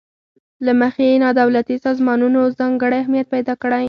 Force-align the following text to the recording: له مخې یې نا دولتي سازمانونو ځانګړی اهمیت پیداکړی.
له 0.65 0.71
مخې 0.81 1.05
یې 1.11 1.15
نا 1.23 1.29
دولتي 1.41 1.75
سازمانونو 1.85 2.41
ځانګړی 2.59 2.97
اهمیت 2.99 3.27
پیداکړی. 3.33 3.79